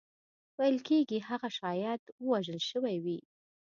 ویل 0.57 0.77
کېږي 0.87 1.17
هغه 1.29 1.49
شاید 1.57 2.01
وژل 2.29 2.59
شوی 2.69 2.95
وي. 3.05 3.19